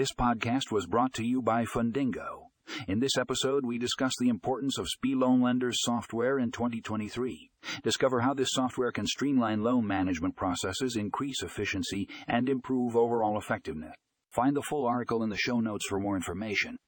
[0.00, 2.46] This podcast was brought to you by Fundingo.
[2.88, 7.50] In this episode, we discuss the importance of SBA Loan Lenders software in 2023.
[7.82, 13.92] Discover how this software can streamline loan management processes, increase efficiency, and improve overall effectiveness.
[14.30, 16.78] Find the full article in the show notes for more information.